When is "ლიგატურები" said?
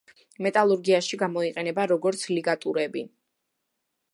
2.33-3.05